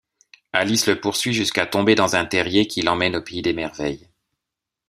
[0.51, 4.09] Alice le poursuit jusqu'à tomber dans un terrier qui l'emmène au pays des Merveilles.